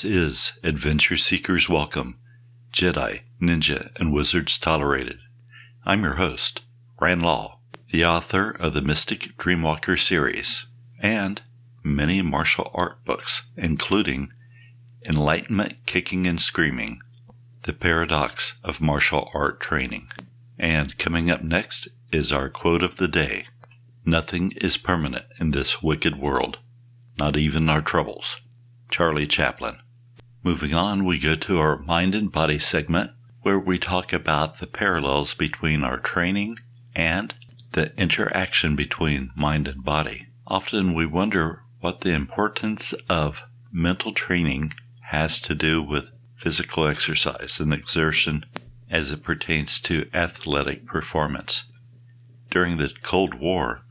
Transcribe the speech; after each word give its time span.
This 0.00 0.10
is 0.16 0.52
Adventure 0.62 1.18
Seekers 1.18 1.68
Welcome 1.68 2.18
Jedi, 2.72 3.20
Ninja, 3.38 3.90
and 4.00 4.14
Wizards 4.14 4.58
Tolerated. 4.58 5.18
I'm 5.84 6.04
your 6.04 6.14
host, 6.14 6.62
Rand 6.98 7.20
Law, 7.20 7.58
the 7.90 8.06
author 8.06 8.48
of 8.50 8.72
the 8.72 8.80
Mystic 8.80 9.36
Dreamwalker 9.36 10.00
series 10.00 10.64
and 11.02 11.42
many 11.82 12.22
martial 12.22 12.70
art 12.72 13.04
books, 13.04 13.46
including 13.58 14.30
Enlightenment 15.04 15.84
Kicking 15.84 16.26
and 16.26 16.40
Screaming, 16.40 17.02
The 17.64 17.74
Paradox 17.74 18.58
of 18.64 18.80
Martial 18.80 19.30
Art 19.34 19.60
Training. 19.60 20.08
And 20.58 20.96
coming 20.96 21.30
up 21.30 21.42
next 21.42 21.88
is 22.10 22.32
our 22.32 22.48
quote 22.48 22.82
of 22.82 22.96
the 22.96 23.08
day 23.08 23.44
Nothing 24.06 24.52
is 24.52 24.78
permanent 24.78 25.26
in 25.38 25.50
this 25.50 25.82
wicked 25.82 26.18
world, 26.18 26.58
not 27.18 27.36
even 27.36 27.68
our 27.68 27.82
troubles. 27.82 28.40
Charlie 28.88 29.26
Chaplin. 29.26 29.76
Moving 30.42 30.72
on, 30.72 31.04
we 31.04 31.18
go 31.18 31.34
to 31.34 31.58
our 31.58 31.78
mind 31.80 32.14
and 32.14 32.32
body 32.32 32.58
segment 32.58 33.10
where 33.42 33.58
we 33.58 33.78
talk 33.78 34.12
about 34.12 34.58
the 34.58 34.66
parallels 34.66 35.34
between 35.34 35.84
our 35.84 35.98
training 35.98 36.56
and 36.94 37.34
the 37.72 37.92
interaction 38.00 38.74
between 38.74 39.32
mind 39.36 39.68
and 39.68 39.84
body. 39.84 40.28
Often 40.46 40.94
we 40.94 41.04
wonder 41.04 41.62
what 41.80 42.00
the 42.00 42.14
importance 42.14 42.94
of 43.08 43.44
mental 43.70 44.12
training 44.12 44.72
has 45.08 45.40
to 45.42 45.54
do 45.54 45.82
with 45.82 46.08
physical 46.36 46.86
exercise 46.86 47.60
and 47.60 47.74
exertion 47.74 48.46
as 48.90 49.10
it 49.10 49.22
pertains 49.22 49.78
to 49.80 50.08
athletic 50.14 50.86
performance. 50.86 51.70
During 52.50 52.78
the 52.78 52.90
Cold 53.02 53.34
War, 53.34 53.82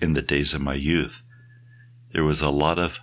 in 0.00 0.14
the 0.14 0.22
days 0.22 0.54
of 0.54 0.60
my 0.60 0.74
youth, 0.74 1.22
there 2.12 2.24
was 2.24 2.40
a 2.40 2.50
lot 2.50 2.80
of 2.80 2.98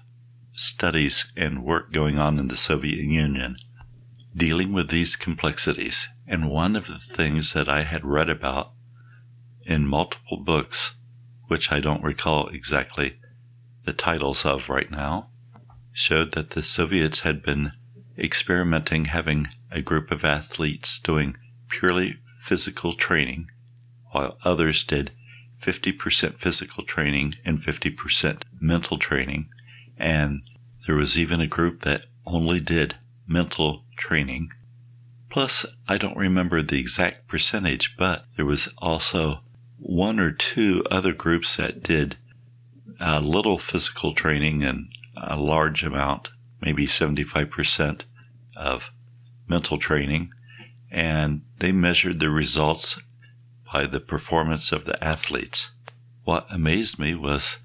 studies 0.54 1.32
and 1.36 1.64
work 1.64 1.92
going 1.92 2.20
on 2.20 2.40
in 2.40 2.48
the 2.48 2.58
Soviet 2.58 3.04
Union 3.04 3.58
dealing 4.36 4.72
with 4.72 4.90
these 4.90 5.16
complexities. 5.16 6.08
And 6.28 6.50
one 6.50 6.76
of 6.76 6.88
the 6.88 7.00
things 7.00 7.54
that 7.54 7.68
I 7.68 7.84
had 7.84 8.06
read 8.06 8.30
about 8.30 8.72
in 9.66 9.88
multiple 9.88 10.38
books, 10.38 10.96
which 11.48 11.72
I 11.72 11.80
don't 11.80 12.04
recall 12.04 12.48
exactly 12.48 13.20
the 13.84 13.94
titles 13.94 14.46
of 14.46 14.70
right 14.70 14.90
now, 14.90 15.30
showed 15.92 16.34
that 16.34 16.52
the 16.52 16.64
Soviets 16.64 17.22
had 17.22 17.44
been 17.44 17.74
experimenting 18.18 19.06
having 19.06 19.48
a 19.72 19.82
group 19.82 20.12
of 20.12 20.24
athletes 20.24 21.00
doing 21.00 21.36
purely 21.68 22.18
physical 22.40 22.94
training, 22.94 23.50
while 24.12 24.38
others 24.44 24.84
did 24.84 25.12
50% 25.60 26.36
physical 26.38 26.84
training 26.84 27.36
and 27.46 27.60
50% 27.60 28.44
mental 28.60 28.98
training. 28.98 29.50
And 30.02 30.42
there 30.88 30.96
was 30.96 31.16
even 31.18 31.40
a 31.42 31.48
group 31.48 31.84
that 31.84 32.08
only 32.26 32.60
did 32.60 32.96
mental 33.28 33.86
training. 33.96 34.50
Plus, 35.30 35.64
I 35.88 36.00
don't 36.00 36.18
remember 36.18 36.64
the 36.64 36.80
exact 36.80 37.28
percentage, 37.28 37.96
but 37.98 38.26
there 38.36 38.46
was 38.46 38.68
also 38.80 39.42
one 39.78 40.20
or 40.20 40.32
two 40.32 40.84
other 40.90 41.14
groups 41.14 41.56
that 41.58 41.84
did 41.84 42.18
a 43.00 43.22
little 43.22 43.60
physical 43.60 44.16
training 44.16 44.64
and 44.64 44.90
a 45.16 45.38
large 45.38 45.84
amount, 45.84 46.32
maybe 46.62 46.88
75% 46.88 48.06
of 48.56 48.92
mental 49.48 49.78
training. 49.78 50.32
And 50.90 51.44
they 51.60 51.72
measured 51.72 52.20
the 52.20 52.32
results 52.32 53.00
by 53.72 53.86
the 53.86 54.00
performance 54.00 54.72
of 54.72 54.86
the 54.86 55.02
athletes. 55.04 55.70
What 56.24 56.48
amazed 56.50 56.98
me 56.98 57.14
was 57.14 57.61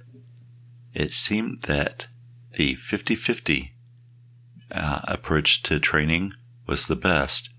it 0.93 1.13
seemed 1.13 1.63
that 1.63 2.09
the 2.57 2.75
50 2.75 3.15
50 3.15 3.73
uh, 4.73 5.01
approach 5.05 5.63
to 5.63 5.79
training 5.79 6.33
was 6.67 6.87
the 6.87 6.97
best. 6.97 7.51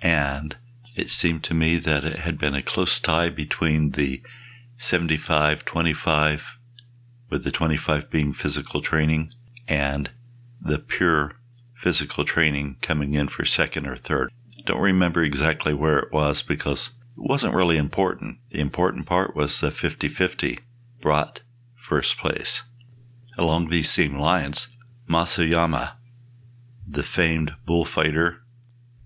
And 0.00 0.56
it 0.96 1.10
seemed 1.10 1.44
to 1.44 1.54
me 1.54 1.76
that 1.76 2.04
it 2.04 2.16
had 2.20 2.38
been 2.38 2.54
a 2.54 2.62
close 2.62 2.98
tie 3.00 3.28
between 3.28 3.90
the 3.90 4.22
75 4.76 5.64
25, 5.64 6.58
with 7.30 7.44
the 7.44 7.50
25 7.50 8.10
being 8.10 8.32
physical 8.32 8.80
training, 8.80 9.30
and 9.68 10.10
the 10.60 10.78
pure 10.78 11.36
physical 11.74 12.24
training 12.24 12.76
coming 12.80 13.14
in 13.14 13.28
for 13.28 13.44
second 13.44 13.86
or 13.86 13.96
third. 13.96 14.30
Don't 14.64 14.80
remember 14.80 15.22
exactly 15.22 15.74
where 15.74 15.98
it 15.98 16.12
was 16.12 16.42
because 16.42 16.90
it 17.16 17.22
wasn't 17.28 17.54
really 17.54 17.76
important. 17.76 18.38
The 18.50 18.60
important 18.60 19.06
part 19.06 19.34
was 19.34 19.60
the 19.60 19.70
50 19.70 20.08
50 20.08 20.58
brought 21.00 21.42
first 21.74 22.18
place. 22.18 22.62
Along 23.38 23.68
these 23.68 23.90
same 23.90 24.18
lines, 24.18 24.68
Mas 25.06 25.38
Oyama, 25.38 25.96
the 26.86 27.02
famed 27.02 27.54
bullfighter 27.64 28.42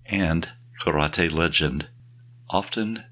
and 0.05 0.49
karate 0.81 1.31
legend, 1.31 1.87
often 2.49 3.03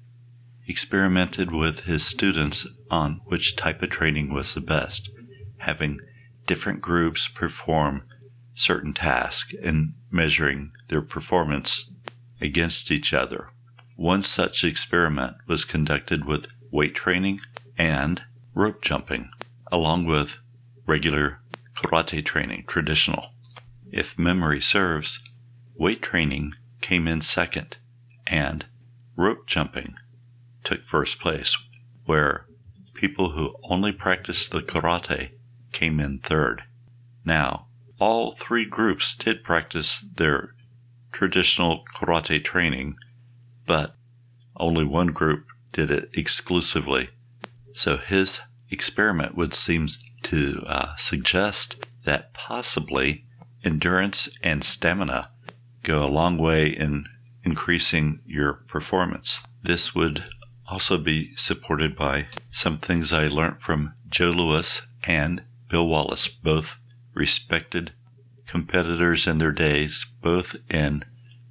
experimented 0.66 1.50
with 1.50 1.80
his 1.80 2.04
students 2.04 2.66
on 2.90 3.20
which 3.24 3.56
type 3.56 3.82
of 3.82 3.90
training 3.90 4.32
was 4.32 4.54
the 4.54 4.60
best, 4.60 5.10
having 5.58 6.00
different 6.46 6.80
groups 6.80 7.28
perform 7.28 8.02
certain 8.54 8.92
tasks 8.92 9.54
and 9.62 9.94
measuring 10.10 10.72
their 10.88 11.02
performance 11.02 11.90
against 12.40 12.90
each 12.90 13.12
other. 13.12 13.50
One 13.96 14.22
such 14.22 14.64
experiment 14.64 15.36
was 15.46 15.64
conducted 15.64 16.24
with 16.24 16.48
weight 16.70 16.94
training 16.94 17.40
and 17.78 18.22
rope 18.54 18.82
jumping, 18.82 19.30
along 19.70 20.06
with 20.06 20.38
regular 20.86 21.40
karate 21.74 22.24
training, 22.24 22.64
traditional. 22.66 23.30
If 23.90 24.18
memory 24.18 24.60
serves, 24.60 25.22
weight 25.76 26.02
training 26.02 26.54
came 26.80 27.06
in 27.08 27.20
second, 27.20 27.78
and 28.26 28.66
rope 29.16 29.46
jumping 29.46 29.96
took 30.64 30.84
first 30.84 31.20
place, 31.20 31.56
where 32.04 32.46
people 32.94 33.30
who 33.30 33.56
only 33.64 33.92
practiced 33.92 34.50
the 34.50 34.60
karate 34.60 35.32
came 35.72 36.00
in 36.00 36.18
third. 36.18 36.62
Now, 37.24 37.66
all 37.98 38.32
three 38.32 38.64
groups 38.64 39.14
did 39.14 39.44
practice 39.44 40.00
their 40.00 40.54
traditional 41.12 41.84
karate 41.94 42.42
training, 42.42 42.96
but 43.66 43.94
only 44.56 44.84
one 44.84 45.08
group 45.08 45.46
did 45.72 45.90
it 45.90 46.10
exclusively. 46.14 47.10
So 47.72 47.96
his 47.96 48.40
experiment 48.70 49.36
would 49.36 49.54
seem 49.54 49.86
to 50.26 50.60
uh, 50.66 50.96
suggest 50.96 51.86
that 52.04 52.34
possibly 52.34 53.24
endurance 53.64 54.28
and 54.42 54.64
stamina 54.64 55.30
go 55.84 56.04
a 56.04 56.08
long 56.10 56.36
way 56.36 56.68
in 56.68 57.06
increasing 57.44 58.18
your 58.26 58.54
performance. 58.66 59.40
This 59.62 59.94
would 59.94 60.24
also 60.68 60.98
be 60.98 61.36
supported 61.36 61.94
by 61.94 62.26
some 62.50 62.78
things 62.78 63.12
I 63.12 63.28
learned 63.28 63.60
from 63.60 63.94
Joe 64.08 64.30
Lewis 64.30 64.88
and 65.04 65.44
Bill 65.68 65.86
Wallace, 65.86 66.26
both 66.26 66.80
respected 67.14 67.92
competitors 68.48 69.28
in 69.28 69.38
their 69.38 69.52
days, 69.52 70.06
both 70.22 70.56
in 70.68 71.04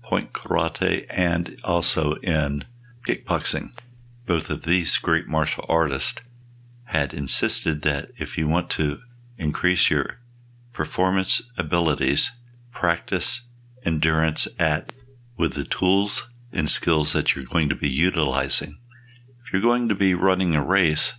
point 0.04 0.34
karate 0.34 1.06
and 1.10 1.58
also 1.64 2.16
in 2.16 2.66
kickboxing. 3.08 3.72
Both 4.26 4.50
of 4.50 4.64
these 4.64 4.98
great 4.98 5.28
martial 5.28 5.66
artists 5.70 6.22
had 6.86 7.14
insisted 7.14 7.82
that 7.82 8.10
if 8.18 8.38
you 8.38 8.48
want 8.48 8.70
to 8.72 9.00
increase 9.38 9.90
your 9.90 10.20
performance 10.74 11.42
abilities, 11.58 12.32
practice 12.72 13.48
endurance 13.84 14.48
at 14.60 14.94
with 15.38 15.54
the 15.54 15.64
tools 15.64 16.30
and 16.52 16.70
skills 16.70 17.14
that 17.14 17.36
you're 17.36 17.46
going 17.46 17.70
to 17.70 17.76
be 17.76 17.90
utilizing. 17.90 18.78
If 19.40 19.52
you're 19.52 19.62
going 19.62 19.90
to 19.90 19.96
be 19.96 20.14
running 20.14 20.56
a 20.56 20.64
race, 20.64 21.14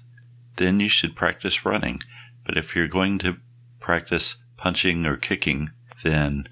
then 0.56 0.81
you 0.81 0.88
should 0.88 1.14
practice 1.14 1.64
running. 1.64 2.00
But 2.44 2.56
if 2.56 2.75
you're 2.75 2.88
going 2.88 3.19
to 3.19 3.38
practice 3.81 4.37
punching 4.56 5.06
or 5.06 5.17
kicking, 5.17 5.70
then 6.02 6.49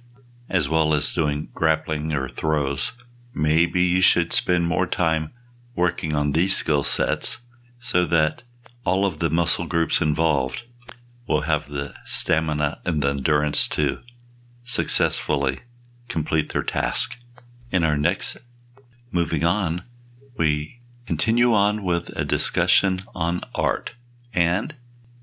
as 0.49 0.69
well 0.69 0.93
as 0.93 1.15
doing 1.15 1.49
grappling 1.55 2.13
or 2.13 2.29
throws, 2.29 2.93
maybe 3.33 3.81
you 3.81 4.03
should 4.03 4.33
spend 4.33 4.67
more 4.67 4.87
time 4.87 5.33
working 5.75 6.15
on 6.15 6.33
these 6.33 6.57
skill 6.57 6.85
sets 6.85 7.41
so 7.79 8.05
that 8.05 8.43
all 8.85 9.05
of 9.05 9.19
the 9.19 9.31
muscle 9.31 9.67
groups 9.67 10.01
involved 10.01 10.65
will 11.27 11.43
have 11.43 11.69
the 11.69 11.95
stamina 12.05 12.81
and 12.85 13.03
the 13.03 13.09
endurance 13.09 13.67
to 13.69 14.01
successfully 14.63 15.59
complete 16.09 16.53
their 16.53 16.63
task. 16.63 17.17
In 17.71 17.83
our 17.83 17.97
next 17.97 18.37
moving 19.11 19.45
on, 19.45 19.85
we 20.37 20.81
continue 21.07 21.53
on 21.53 21.83
with 21.83 22.11
a 22.17 22.25
discussion 22.25 23.01
on 23.15 23.41
art. 23.55 23.95
And 24.33 24.75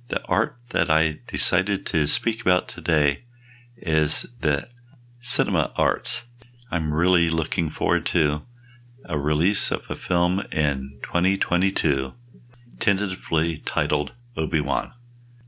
the 0.08 0.24
art 0.26 0.56
that 0.70 0.90
I 0.90 1.20
decided 1.28 1.86
to 1.88 2.08
speak 2.08 2.42
about 2.42 2.68
today 2.68 3.24
is 3.78 4.26
the 4.40 4.70
cinema 5.20 5.72
arts. 5.76 6.26
I'm 6.72 6.94
really 6.94 7.30
looking 7.30 7.70
forward 7.70 8.06
to 8.08 8.44
a 9.06 9.18
release 9.18 9.72
of 9.72 9.90
a 9.90 9.96
film 9.96 10.42
in 10.52 11.00
2022 11.04 12.14
tentatively 12.82 13.60
titled 13.60 14.12
Obi-Wan. 14.36 14.92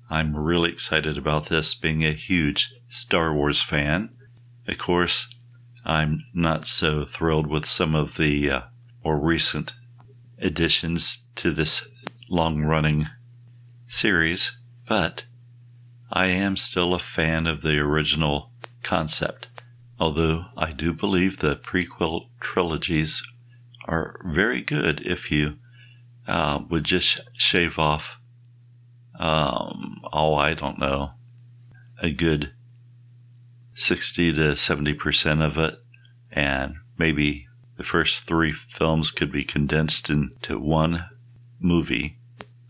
I'm 0.08 0.36
really 0.36 0.70
excited 0.70 1.18
about 1.18 1.48
this 1.48 1.74
being 1.74 2.06
a 2.06 2.12
huge 2.12 2.72
Star 2.88 3.34
Wars 3.34 3.62
fan 3.62 4.12
Of 4.68 4.78
course, 4.78 5.36
I'm 5.84 6.24
not 6.34 6.68
so 6.68 7.04
thrilled 7.04 7.48
with 7.48 7.66
some 7.66 7.96
of 7.96 8.16
the 8.16 8.50
uh, 8.50 8.62
more 9.04 9.20
recent 9.20 9.74
additions 10.38 11.26
to 11.36 11.52
this 11.52 11.90
long 12.30 12.62
running 12.62 13.08
series, 13.88 14.58
but 14.88 15.26
I 16.12 16.28
am 16.28 16.56
still 16.56 16.94
a 16.94 17.00
fan 17.00 17.48
of 17.48 17.64
the 17.64 17.80
original 17.80 18.52
concept. 18.84 19.48
Although 20.00 20.46
I 20.56 20.72
do 20.72 20.94
believe 20.94 21.40
the 21.40 21.56
prequel 21.56 22.28
trilogies 22.40 23.24
are 23.86 24.20
very 24.24 24.62
good 24.62 25.06
if 25.06 25.32
you 25.32 25.58
uh, 26.28 26.62
would 26.70 26.84
just 26.84 27.20
shave 27.34 27.78
off, 27.78 28.20
um, 29.20 30.02
oh, 30.12 30.36
I 30.36 30.54
don't 30.54 30.80
know, 30.80 31.12
a 32.02 32.12
good 32.12 32.54
60 33.74 34.34
to 34.34 34.40
70% 34.40 35.46
of 35.46 35.58
it, 35.58 35.76
and 36.32 36.76
maybe 36.98 37.48
the 37.78 37.84
first 37.84 38.26
three 38.26 38.52
films 38.52 39.12
could 39.12 39.32
be 39.32 39.44
condensed 39.44 40.10
into 40.10 40.60
one 40.60 41.06
movie 41.60 42.18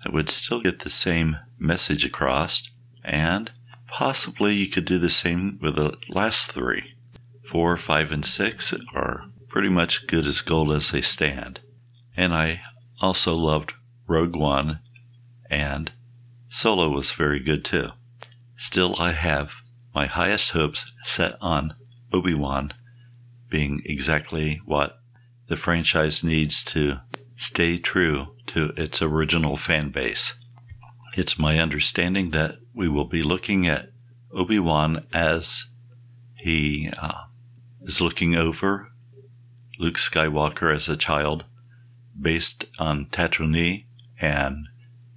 that 0.04 0.14
would 0.14 0.30
still 0.30 0.62
get 0.62 0.80
the 0.80 0.90
same 0.90 1.38
message 1.58 2.06
across, 2.06 2.70
and 3.04 3.52
possibly 3.88 4.54
you 4.54 4.68
could 4.68 4.86
do 4.86 4.98
the 4.98 5.10
same 5.10 5.60
with 5.62 5.76
the 5.76 5.98
last 6.10 6.52
three. 6.52 6.96
Four, 7.44 7.78
five, 7.78 8.12
and 8.12 8.26
six 8.26 8.74
are 8.96 9.26
pretty 9.50 9.70
much 9.70 10.08
good 10.08 10.26
as 10.26 10.42
gold 10.42 10.72
as 10.72 10.92
they 10.92 11.02
stand. 11.02 11.60
And 12.16 12.34
I 12.34 12.62
also 13.04 13.36
loved 13.36 13.74
Rogue 14.08 14.38
One, 14.38 14.80
and 15.50 15.92
Solo 16.48 16.90
was 16.90 17.12
very 17.12 17.42
good 17.42 17.66
too. 17.66 17.90
Still, 18.56 18.96
I 18.98 19.12
have 19.12 19.56
my 19.94 20.06
highest 20.06 20.52
hopes 20.52 20.94
set 21.04 21.36
on 21.42 21.76
Obi 22.14 22.34
Wan 22.34 22.74
being 23.50 23.82
exactly 23.84 24.62
what 24.66 25.00
the 25.48 25.58
franchise 25.58 26.24
needs 26.24 26.64
to 26.64 27.00
stay 27.36 27.78
true 27.78 28.36
to 28.48 28.72
its 28.78 29.02
original 29.02 29.58
fan 29.58 29.90
base. 29.90 30.36
It's 31.18 31.38
my 31.38 31.60
understanding 31.60 32.32
that 32.32 32.56
we 32.74 32.88
will 32.88 33.06
be 33.06 33.22
looking 33.22 33.68
at 33.68 33.90
Obi 34.32 34.60
Wan 34.60 35.06
as 35.14 35.66
he 36.36 36.90
uh, 36.98 37.24
is 37.82 38.00
looking 38.00 38.36
over 38.36 38.88
Luke 39.78 39.98
Skywalker 39.98 40.74
as 40.74 40.88
a 40.88 40.96
child, 40.96 41.44
based 42.20 42.66
on 42.80 43.08
Tatooine, 43.08 43.86
and 44.20 44.68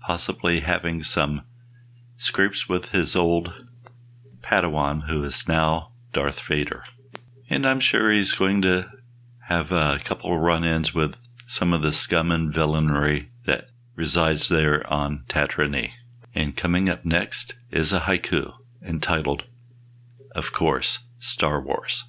possibly 0.01 0.61
having 0.61 1.03
some 1.03 1.43
scrapes 2.17 2.69
with 2.69 2.91
his 2.91 3.15
old 3.15 3.53
Padawan, 4.41 5.05
who 5.09 5.23
is 5.25 5.49
now 5.49 5.93
Darth 6.13 6.41
Vader. 6.41 6.85
And 7.51 7.67
I'm 7.67 7.81
sure 7.81 8.11
he's 8.11 8.33
going 8.33 8.63
to 8.63 8.91
have 9.45 9.71
a 9.71 10.01
couple 10.05 10.39
run 10.39 10.65
ins 10.65 10.95
with 10.95 11.17
some 11.47 11.73
of 11.73 11.83
the 11.83 11.93
scum 11.93 12.33
and 12.33 12.53
villainy 12.53 13.29
that 13.45 13.69
resides 13.95 14.49
there 14.49 14.85
on 14.93 15.25
Tatooine. 15.29 15.91
And 16.35 16.57
coming 16.57 16.89
up 16.89 17.05
next 17.05 17.55
is 17.71 17.93
a 17.93 18.01
haiku 18.01 18.53
entitled, 18.85 19.45
of 20.35 20.53
course, 20.53 21.01
Star 21.19 21.61
Wars. 21.61 22.05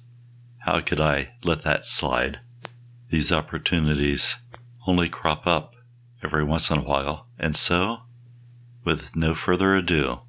How 0.58 0.80
could 0.80 1.00
I 1.00 1.34
let 1.44 1.62
that 1.62 1.86
slide? 1.86 2.40
These 3.10 3.32
opportunities 3.32 4.36
only 4.88 5.08
crop 5.10 5.46
up 5.46 5.76
every 6.24 6.42
once 6.42 6.70
in 6.70 6.78
a 6.78 6.82
while, 6.82 7.26
and 7.38 7.54
so, 7.54 7.98
with 8.84 9.14
no 9.14 9.34
further 9.34 9.76
ado, 9.76 10.20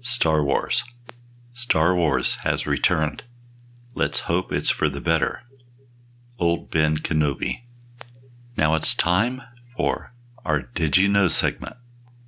Star 0.00 0.42
Wars. 0.42 0.82
Star 1.52 1.94
Wars 1.94 2.34
has 2.42 2.66
returned. 2.66 3.22
Let's 3.94 4.20
hope 4.20 4.52
it's 4.52 4.70
for 4.70 4.88
the 4.88 5.00
better. 5.00 5.42
Old 6.38 6.68
Ben 6.70 6.98
Kenobi. 6.98 7.62
Now 8.56 8.74
it's 8.74 8.94
time 8.94 9.42
for 9.76 10.12
our 10.44 10.62
Did 10.62 10.96
You 10.96 11.08
Know 11.08 11.28
segment, 11.28 11.76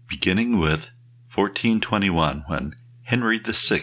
beginning 0.08 0.58
with 0.58 0.90
1421 1.34 2.44
when 2.46 2.75
Henry 3.02 3.38
VI 3.38 3.82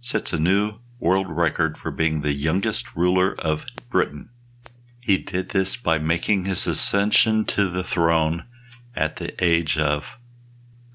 sets 0.00 0.32
a 0.32 0.38
new 0.38 0.74
world 1.00 1.28
record 1.28 1.76
for 1.76 1.90
being 1.90 2.20
the 2.20 2.32
youngest 2.34 2.94
ruler 2.94 3.34
of 3.40 3.66
Britain. 3.90 4.30
He 5.10 5.18
did 5.18 5.48
this 5.48 5.76
by 5.76 5.98
making 5.98 6.44
his 6.44 6.68
ascension 6.68 7.44
to 7.46 7.68
the 7.68 7.82
throne 7.82 8.44
at 8.94 9.16
the 9.16 9.34
age 9.44 9.76
of 9.76 10.20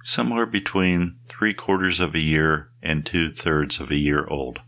somewhere 0.05 0.45
between 0.45 1.17
three 1.27 1.53
quarters 1.53 1.99
of 1.99 2.15
a 2.15 2.19
year 2.19 2.69
and 2.81 3.05
two 3.05 3.29
thirds 3.29 3.77
of 3.81 3.91
a 3.91 3.97
year 3.97 4.25
old. 4.27 4.61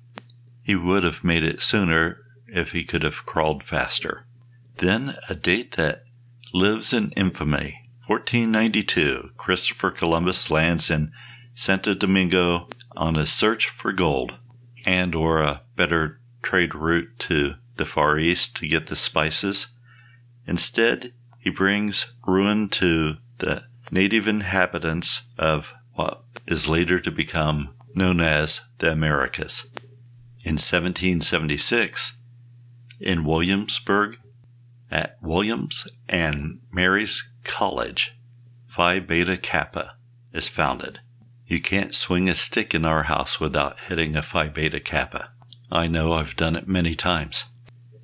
He 0.64 0.76
would 0.76 1.04
have 1.04 1.24
made 1.24 1.44
it 1.44 1.62
sooner 1.62 2.18
if 2.50 2.74
he 2.74 2.84
could 2.84 3.04
have 3.04 3.26
crawled 3.26 3.64
faster. 3.64 4.26
Then 4.80 5.16
a 5.30 5.34
date 5.34 5.78
that 5.78 6.04
lives 6.54 6.92
in 6.92 7.12
infamy. 7.12 7.88
1492, 8.06 9.30
Christopher 9.38 9.92
Columbus 9.92 10.52
lands 10.52 10.92
in 10.92 11.14
Santo 11.54 11.94
Domingo 11.94 12.68
on 12.98 13.16
a 13.16 13.26
search 13.26 13.70
for 13.70 13.94
gold 13.94 14.34
and 14.86 15.16
or 15.16 15.40
a 15.40 15.62
better 15.78 16.20
trade 16.42 16.76
route 16.76 17.18
to 17.20 17.54
the 17.78 17.86
Far 17.86 18.18
East 18.18 18.56
to 18.58 18.68
get 18.68 18.88
the 18.88 18.96
spices. 18.96 19.68
Instead, 20.46 21.14
he 21.40 21.50
brings 21.50 22.14
ruin 22.26 22.70
to 22.70 23.18
the 23.38 23.64
native 23.92 24.28
inhabitants 24.28 25.24
of 25.38 25.74
what 25.94 26.24
is 26.46 26.68
later 26.68 27.00
to 27.00 27.12
become 27.12 27.74
known 27.96 28.20
as 28.20 28.62
the 28.80 28.92
Americas. 28.92 29.68
In 30.44 30.54
1776, 30.54 32.18
in 33.00 33.26
Williamsburg, 33.26 34.18
at 34.90 35.18
Williams 35.22 35.88
and 36.08 36.60
Mary's 36.72 37.30
College, 37.44 38.18
Phi 38.66 39.00
Beta 39.00 39.38
Kappa 39.38 39.96
is 40.32 40.48
founded. 40.48 41.00
You 41.46 41.62
can't 41.62 41.96
swing 41.96 42.30
a 42.30 42.36
stick 42.36 42.76
in 42.76 42.86
our 42.86 43.04
house 43.04 43.40
without 43.40 43.80
hitting 43.82 44.16
a 44.16 44.22
Phi 44.22 44.50
Beta 44.50 44.80
Kappa. 44.80 45.32
I 45.72 45.88
know 45.88 46.14
I've 46.14 46.36
done 46.36 46.56
it 46.56 46.68
many 46.68 46.96
times. 46.96 47.46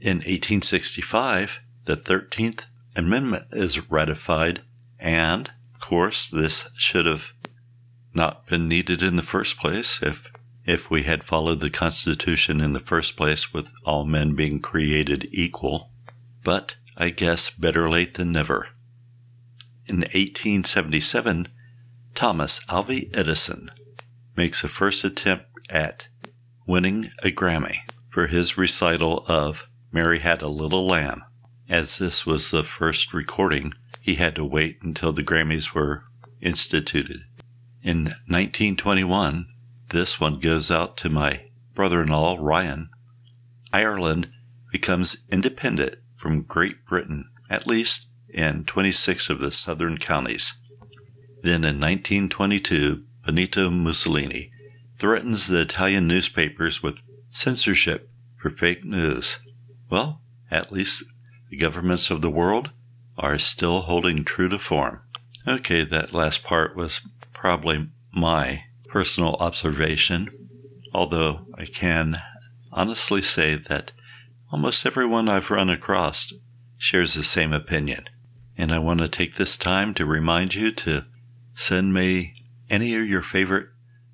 In 0.03 0.17
1865, 0.17 1.61
the 1.85 1.95
13th 1.95 2.65
Amendment 2.93 3.45
is 3.53 3.89
ratified, 3.89 4.61
and, 4.99 5.49
of 5.73 5.79
course, 5.79 6.27
this 6.27 6.69
should 6.75 7.05
have 7.05 7.31
not 8.13 8.45
been 8.45 8.67
needed 8.67 9.01
in 9.01 9.15
the 9.15 9.23
first 9.23 9.57
place 9.57 10.03
if 10.03 10.29
if 10.65 10.91
we 10.91 11.03
had 11.03 11.23
followed 11.23 11.61
the 11.61 11.69
Constitution 11.69 12.59
in 12.59 12.73
the 12.73 12.81
first 12.81 13.15
place 13.15 13.53
with 13.53 13.71
all 13.85 14.03
men 14.03 14.35
being 14.35 14.59
created 14.59 15.29
equal. 15.31 15.89
But 16.43 16.75
I 16.97 17.09
guess 17.09 17.49
better 17.49 17.89
late 17.89 18.15
than 18.15 18.33
never. 18.33 18.67
In 19.87 19.99
1877, 19.99 21.47
Thomas 22.13 22.59
Alva 22.67 23.03
Edison 23.13 23.71
makes 24.35 24.65
a 24.65 24.67
first 24.67 25.05
attempt 25.05 25.45
at 25.69 26.09
winning 26.67 27.11
a 27.23 27.31
Grammy 27.31 27.77
for 28.09 28.27
his 28.27 28.57
recital 28.57 29.23
of 29.29 29.65
Mary 29.93 30.19
Had 30.19 30.41
a 30.41 30.47
Little 30.47 30.87
Lamb. 30.87 31.23
As 31.69 31.99
this 31.99 32.25
was 32.25 32.49
the 32.49 32.63
first 32.63 33.13
recording, 33.13 33.73
he 34.01 34.15
had 34.15 34.35
to 34.35 34.43
wait 34.43 34.79
until 34.81 35.13
the 35.13 35.23
Grammys 35.23 35.75
were 35.75 36.05
instituted. 36.41 37.21
In 37.83 38.05
1921, 38.25 39.45
this 39.89 40.19
one 40.19 40.39
goes 40.39 40.71
out 40.71 40.97
to 40.97 41.11
my 41.11 41.45
brother 41.75 42.01
in 42.01 42.07
law, 42.07 42.35
Ryan. 42.39 42.89
Ireland 43.71 44.29
becomes 44.71 45.23
independent 45.31 45.97
from 46.15 46.41
Great 46.41 46.85
Britain, 46.87 47.29
at 47.47 47.67
least 47.67 48.07
in 48.27 48.65
26 48.65 49.29
of 49.29 49.39
the 49.39 49.51
southern 49.51 49.99
counties. 49.99 50.53
Then 51.43 51.63
in 51.63 51.79
1922, 51.79 53.03
Benito 53.23 53.69
Mussolini 53.69 54.49
threatens 54.97 55.45
the 55.45 55.59
Italian 55.61 56.07
newspapers 56.07 56.81
with 56.81 57.03
censorship 57.29 58.09
for 58.35 58.49
fake 58.49 58.83
news. 58.83 59.37
Well, 59.93 60.21
at 60.49 60.71
least 60.71 61.03
the 61.51 61.55
governments 61.55 62.09
of 62.09 62.23
the 62.23 62.31
world 62.31 62.71
are 63.15 63.37
still 63.37 63.81
holding 63.81 64.23
true 64.23 64.49
to 64.49 64.57
form. 64.57 65.01
Okay, 65.47 65.83
that 65.83 66.15
last 66.15 66.43
part 66.43 66.75
was 66.75 67.01
probably 67.31 67.89
my 68.11 68.63
personal 68.87 69.35
observation, 69.35 70.31
although 70.95 71.45
I 71.55 71.65
can 71.65 72.23
honestly 72.71 73.21
say 73.21 73.53
that 73.53 73.91
almost 74.51 74.83
everyone 74.83 75.29
I've 75.29 75.51
run 75.51 75.69
across 75.69 76.33
shares 76.75 77.13
the 77.13 77.21
same 77.21 77.53
opinion. 77.53 78.05
And 78.57 78.73
I 78.73 78.79
want 78.79 78.99
to 79.01 79.07
take 79.07 79.35
this 79.35 79.57
time 79.57 79.93
to 79.93 80.07
remind 80.07 80.55
you 80.55 80.71
to 80.71 81.05
send 81.53 81.93
me 81.93 82.33
any 82.67 82.95
of 82.95 83.07
your 83.07 83.21
favorite 83.21 83.67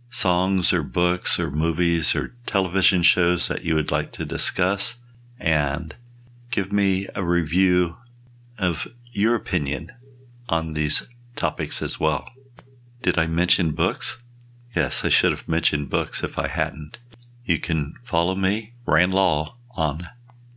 songs 0.10 0.74
or 0.74 0.84
books 0.84 1.40
or 1.40 1.50
movies 1.50 2.18
or 2.18 2.36
television 2.46 3.02
shows 3.02 3.48
that 3.48 3.64
you 3.64 3.76
would 3.76 3.92
like 3.92 4.12
to 4.12 4.26
discuss 4.26 5.00
and 5.40 5.96
give 6.52 6.72
me 6.72 7.08
a 7.16 7.24
review 7.24 7.98
of 8.58 8.88
your 9.12 9.36
opinion 9.36 9.92
on 10.48 10.74
these 10.74 11.08
topics 11.36 11.82
as 11.82 12.00
well. 12.00 12.30
Did 13.02 13.18
I 13.18 13.28
mention 13.28 13.72
books? 13.72 14.22
Yes, 14.76 15.06
I 15.06 15.10
should 15.10 15.32
have 15.32 15.48
mentioned 15.48 15.90
books 15.90 16.24
if 16.24 16.38
I 16.38 16.48
hadn't. 16.48 17.00
You 17.46 17.60
can 17.60 17.96
follow 18.04 18.36
me, 18.36 18.74
Rand 18.86 19.14
Law 19.14 19.56
on 19.76 20.10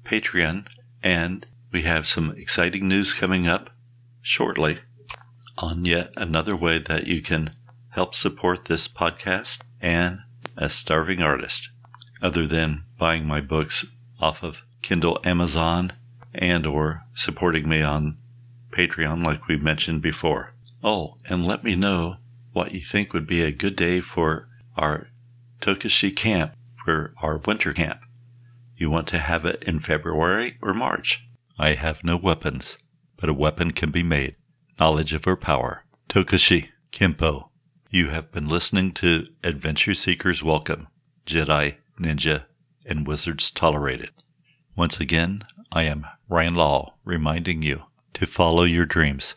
Patreon, 0.05 0.67
and 1.03 1.47
we 1.71 1.83
have 1.83 2.07
some 2.07 2.33
exciting 2.37 2.89
news 2.89 3.15
coming 3.15 3.47
up 3.47 3.71
shortly 4.21 4.81
on 5.59 5.85
yet 5.85 6.11
another 6.17 6.57
way 6.57 6.79
that 6.79 7.07
you 7.07 7.23
can 7.23 7.55
help 7.91 8.15
support 8.15 8.65
this 8.65 8.89
podcast 8.89 9.61
and 9.81 10.21
a 10.57 10.69
starving 10.69 11.23
artist, 11.23 11.71
other 12.21 12.47
than 12.47 12.85
buying 12.99 13.27
my 13.27 13.41
books 13.41 13.87
off 14.21 14.43
of 14.43 14.63
Kindle 14.83 15.21
Amazon 15.25 15.93
and 16.35 16.67
or 16.67 17.05
supporting 17.15 17.69
me 17.69 17.83
on 17.83 18.17
Patreon 18.71 19.25
like 19.25 19.47
we 19.47 19.57
mentioned 19.57 20.03
before. 20.03 20.53
Oh, 20.83 21.17
and 21.27 21.47
let 21.47 21.63
me 21.63 21.77
know 21.77 22.17
what 22.53 22.73
you 22.73 22.81
think 22.81 23.13
would 23.13 23.27
be 23.27 23.43
a 23.43 23.53
good 23.53 23.77
day 23.77 24.01
for 24.01 24.49
our 24.77 25.09
Tokushi 25.61 26.15
camp 26.15 26.55
for 26.85 27.15
our 27.23 27.39
winter 27.39 27.73
camp. 27.73 28.01
You 28.77 28.91
want 28.91 29.07
to 29.09 29.19
have 29.19 29.45
it 29.45 29.63
in 29.63 29.79
February 29.79 30.59
or 30.61 30.75
March? 30.75 31.27
I 31.59 31.75
have 31.75 32.03
no 32.03 32.17
weapons, 32.17 32.79
but 33.17 33.31
a 33.31 33.35
weapon 33.35 33.71
can 33.71 33.91
be 33.91 34.03
made. 34.03 34.35
Knowledge 34.81 35.13
of 35.13 35.25
her 35.25 35.37
power. 35.37 35.85
Tokushi, 36.09 36.71
Kempo. 36.91 37.49
You 37.91 38.09
have 38.09 38.33
been 38.33 38.49
listening 38.49 38.93
to 38.93 39.29
Adventure 39.45 39.95
Seekers 39.95 40.43
Welcome, 40.43 40.89
Jedi, 41.27 41.77
Ninja, 42.01 42.45
and 42.87 43.07
Wizards 43.07 43.51
Tolerated. 43.51 44.11
Once 44.75 44.99
again, 44.99 45.43
I 45.71 45.83
am 45.83 46.07
Ryan 46.31 46.55
Law 46.55 46.95
reminding 47.05 47.63
you 47.63 47.83
to 48.15 48.27
follow 48.27 48.65
your 48.65 48.87
dreams. 48.87 49.35